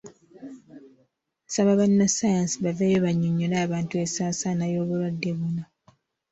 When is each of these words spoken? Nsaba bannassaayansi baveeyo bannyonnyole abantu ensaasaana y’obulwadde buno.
Nsaba 1.47 1.79
bannassaayansi 1.79 2.57
baveeyo 2.65 2.97
bannyonnyole 3.05 3.55
abantu 3.65 3.93
ensaasaana 4.03 4.63
y’obulwadde 4.73 5.29
buno. 5.39 5.63